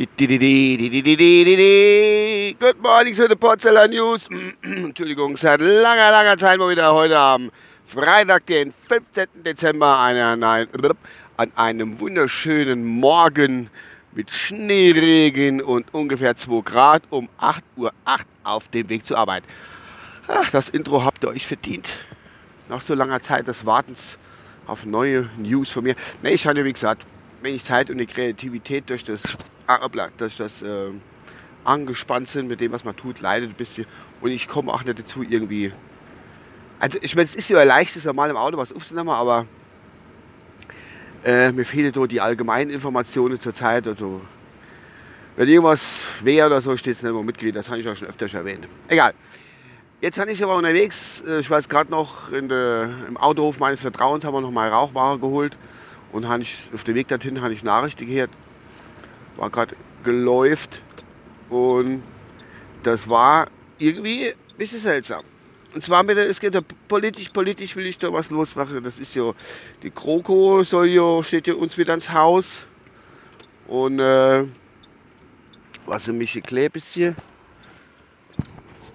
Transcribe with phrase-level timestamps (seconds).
[0.00, 0.08] Good
[2.80, 4.30] morning to the Porzellan News.
[4.62, 7.50] Entschuldigung, seit langer, langer Zeit mal wieder heute am
[7.86, 9.26] Freitag, den 15.
[9.44, 13.68] Dezember, an, an einem wunderschönen Morgen
[14.12, 17.92] mit Schneeregen und ungefähr 2 Grad um 8.08 Uhr
[18.44, 19.44] auf dem Weg zur Arbeit.
[20.28, 21.90] Ach, das Intro habt ihr euch verdient.
[22.70, 24.16] Nach so langer Zeit des Wartens
[24.66, 25.94] auf neue News von mir.
[26.22, 27.04] Ne, ich hatte, wie gesagt,
[27.42, 29.22] wenn ich Zeit und die Kreativität durch das
[30.18, 30.90] dass das äh,
[31.64, 33.86] angespannt sind mit dem, was man tut, leidet ein bisschen.
[34.20, 35.72] Und ich komme auch nicht dazu, irgendwie.
[36.78, 39.46] Also, ich meine, es ist ja leicht, mal im Auto was aufzunehmen, aber
[41.24, 43.86] äh, mir fehlen nur die allgemeinen Informationen zur Zeit.
[43.86, 44.22] Also,
[45.36, 47.56] wenn irgendwas wäre oder so, steht es nicht immer mitgekriegt.
[47.56, 48.66] Das habe ich auch schon öfters erwähnt.
[48.88, 49.14] Egal.
[50.00, 51.22] Jetzt bin ich aber unterwegs.
[51.26, 55.18] Äh, ich weiß gerade noch, der, im Autohof meines Vertrauens haben wir noch mal Rauchware
[55.18, 55.56] geholt.
[56.12, 58.30] Und ich, auf dem Weg dorthin habe ich Nachrichten gehört
[59.40, 59.74] war gerade
[60.04, 60.82] geläuft
[61.48, 62.02] und
[62.82, 65.22] das war irgendwie ein bisschen seltsam.
[65.74, 68.82] Und zwar mit der, es geht ja politisch, politisch will ich da was losmachen.
[68.82, 69.32] Das ist ja,
[69.82, 72.66] die Kroko soll ja, steht ja uns wieder ins Haus.
[73.66, 74.44] Und äh,
[75.86, 77.14] was mich ein bisschen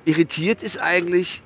[0.03, 1.41] irritiert ist eigentlich,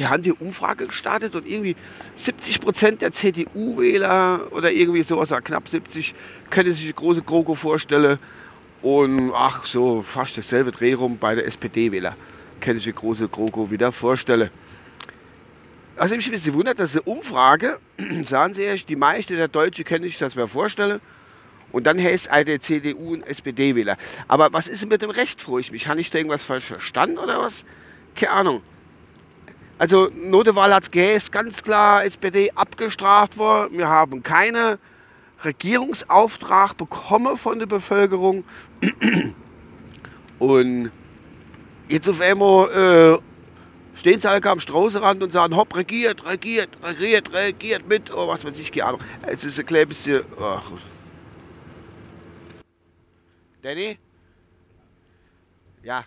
[0.00, 1.76] die haben die Umfrage gestartet und irgendwie
[2.16, 6.14] 70 Prozent der CDU-Wähler oder irgendwie sowas, knapp 70,
[6.48, 8.18] können sich eine große GroKo vorstellen.
[8.80, 12.16] Und ach, so fast dasselbe Dreh rum bei der SPD-Wähler.
[12.60, 14.48] Kann ich eine große GroKo wieder vorstellen.
[15.96, 17.78] Also ich bin ein bisschen wundert, dass eine Umfrage,
[18.24, 21.02] sagen Sie die meisten der Deutschen können sich das mehr vorstellen.
[21.72, 23.98] Und dann heißt eine CDU und SPD-Wähler.
[24.28, 25.88] Aber was ist mit dem Recht, freue ich mich?
[25.88, 27.66] Habe ich da irgendwas falsch verstanden oder was?
[28.16, 28.62] Keine Ahnung.
[29.80, 33.78] Also Notewahl hat es ganz klar SPD abgestraft worden.
[33.78, 34.76] Wir haben keinen
[35.42, 38.44] Regierungsauftrag bekommen von der Bevölkerung.
[40.38, 40.92] Und
[41.88, 43.22] jetzt auf einmal
[43.94, 48.28] äh, stehen sie alle am Straßenrand und sagen, hopp, regiert, regiert, regiert, regiert mit, oh,
[48.28, 49.00] was weiß ich, keine Ahnung.
[49.26, 50.24] Es ist ein kleines bisschen...
[50.38, 50.72] Ach.
[53.62, 53.98] Danny?
[55.82, 56.04] Ja.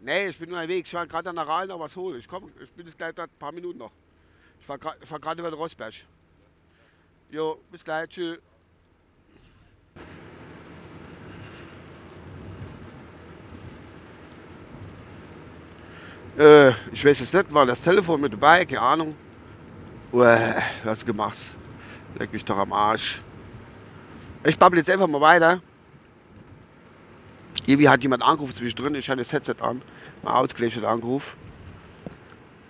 [0.00, 0.88] Nee, ich bin unterwegs.
[0.88, 2.18] Ich war gerade an der Rahl noch was holen.
[2.18, 3.92] Ich komme, ich bin jetzt gleich da, ein paar Minuten noch.
[4.58, 5.94] Ich fahre fahr gerade über den Rossberg.
[7.30, 8.08] Jo, bis gleich.
[8.08, 8.38] Tschüss.
[16.38, 19.14] Äh, ich weiß es nicht, war das Telefon mit dabei, keine Ahnung.
[20.12, 21.38] Uäh, was gemacht?
[22.18, 23.20] Leck mich doch am Arsch.
[24.44, 25.60] Ich babbel jetzt einfach mal weiter.
[27.70, 29.80] Irgendwie hat jemand angerufen zwischendrin, ich hatte das Headset an,
[30.24, 31.36] mal ausgelöscht Anruf.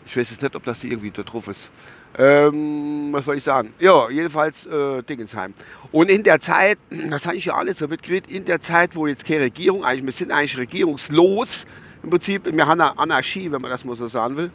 [0.05, 1.71] Ich weiß jetzt nicht, ob das irgendwie da drauf ist.
[2.19, 3.73] Ähm, was soll ich sagen?
[3.79, 5.55] Ja, jedenfalls äh, Dingensheim.
[5.91, 6.77] Und in der Zeit,
[7.09, 10.05] das habe ich ja alles so mitgekriegt, in der Zeit, wo jetzt keine Regierung, eigentlich,
[10.05, 11.65] wir sind eigentlich regierungslos,
[12.03, 14.51] im Prinzip, wir haben eine Anarchie, wenn man das mal so sagen will.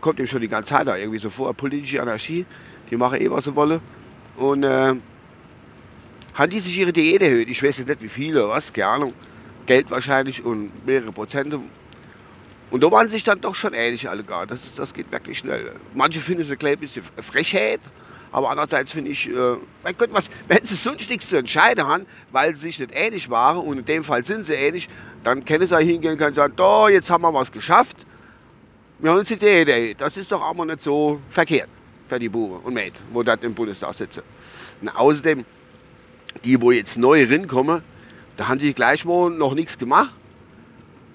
[0.00, 2.46] Kommt eben schon die ganze Zeit da irgendwie so vor, politische Anarchie.
[2.90, 3.80] Die machen eh, was sie wollen.
[4.38, 4.94] Und äh,
[6.36, 7.48] haben die sich ihre Diät erhöht.
[7.48, 9.14] Ich weiß jetzt nicht wie viele, was, keine Ahnung.
[9.64, 11.60] Geld wahrscheinlich und mehrere Prozente.
[12.70, 14.46] Und da waren sich dann doch schon ähnlich alle gar.
[14.46, 15.72] Das, ist, das geht wirklich schnell.
[15.94, 17.80] Manche finden es ein klein bisschen Frechheit,
[18.32, 22.06] aber andererseits finde ich, äh, mein Gott, was, wenn sie sonst nichts zu entscheiden haben,
[22.32, 24.88] weil sie sich nicht ähnlich waren, und in dem Fall sind sie ähnlich,
[25.22, 27.96] dann können sie hingehen und sagen, da, jetzt haben wir was geschafft.
[28.98, 31.68] Wir haben uns die Idee, das ist doch auch mal nicht so verkehrt
[32.08, 34.22] für die Buben und Mädchen, wo dort im Bundestag sitzen.
[34.80, 35.44] Und außerdem,
[36.44, 37.82] die, wo jetzt neu rinkommen,
[38.36, 40.14] da haben die gleich mal noch nichts gemacht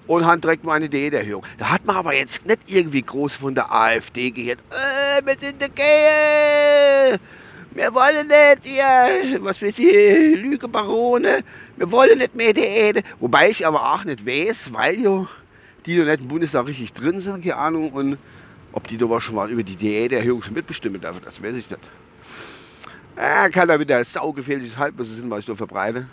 [0.06, 1.44] und haben direkt mal eine Diäterhöhung.
[1.58, 4.58] Da hat man aber jetzt nicht irgendwie groß von der AfD gehört.
[4.70, 7.20] Äh, wir sind dagegen.
[7.74, 11.42] Wir wollen nicht, ihr, was weiß ich, Lügebarone.
[11.76, 13.02] Wir wollen nicht mehr Diät.
[13.18, 15.26] Wobei ich aber auch nicht weiß, weil ja
[15.86, 17.90] die noch nicht im Bundestag richtig drin sind, keine Ahnung.
[17.92, 18.18] Und
[18.72, 21.82] ob die da schon mal über die Diäterhöhung schon mitbestimmen dürfen, das weiß ich nicht.
[23.16, 26.06] Er kann da wieder saugefährliches Halbwissen sind, was ich da verbreite.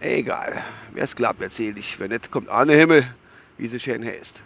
[0.00, 0.62] Egal.
[0.92, 1.98] Wer es glaubt, erzähle ich.
[1.98, 3.14] Wer nicht, kommt an den Himmel,
[3.58, 4.40] wie sie schön heißt.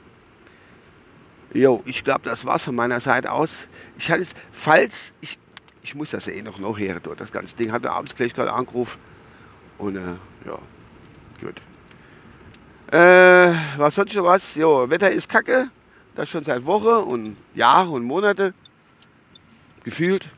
[1.53, 3.67] Jo, ich glaube, das war's von meiner Seite aus.
[3.99, 5.39] Ich hatte es, falls, ich,
[5.83, 7.73] ich muss das ja eh noch nachher, dort, das ganze Ding.
[7.73, 8.99] Hatte abends gleich gerade angerufen.
[9.79, 10.17] Und, äh,
[10.47, 10.59] ja,
[11.41, 11.61] gut.
[12.93, 14.55] Äh, was sonst noch was?
[14.55, 15.71] Jo, Wetter ist kacke.
[16.15, 18.55] Das schon seit Wochen und Jahre und Monate.
[19.85, 20.31] Gefühlt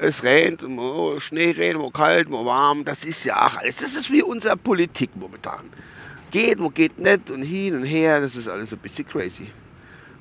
[0.00, 3.76] es regnet, oh, Schnee regnet, wo kalt, wo warm, das ist ja auch alles.
[3.76, 5.70] Das ist wie unsere Politik momentan.
[6.30, 9.52] Geht, wo geht nicht und hin und her, das ist alles ein bisschen crazy,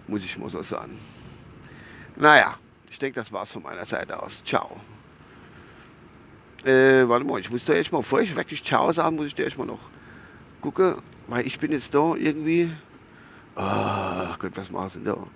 [0.07, 0.99] muss ich mal so sagen.
[2.17, 2.57] Naja,
[2.89, 4.43] ich denke, das war's von meiner Seite aus.
[4.43, 4.81] Ciao.
[6.65, 9.43] Äh, warte mal, ich muss da erstmal, bevor ich wirklich Ciao sagen, muss ich da
[9.43, 9.79] erstmal noch
[10.59, 10.95] gucken,
[11.27, 12.69] weil ich bin jetzt da irgendwie.
[13.55, 15.27] Ach Gott, was machen sie denn da?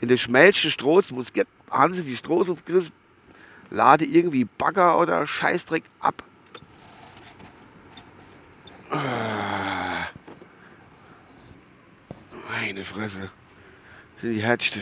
[0.00, 2.92] In der schmelzten Straße, wo es gibt, haben sie die Straße aufgerissen,
[3.70, 6.22] lade irgendwie Bagger oder Scheißdreck ab.
[12.50, 13.30] Meine Fresse.
[14.14, 14.80] Das sind die Härteste.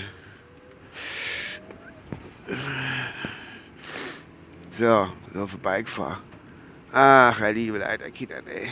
[4.78, 6.18] So, so vorbeigefahren.
[6.92, 8.70] Ach, ihr liebe Leute, Kinder, ey.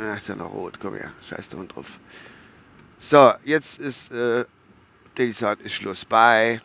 [0.00, 2.00] Ach, ist ja noch rot, komm her, scheiß der Hund drauf.
[2.98, 4.44] So, jetzt ist, äh,
[5.16, 6.04] der ist Schluss.
[6.04, 6.60] Bye.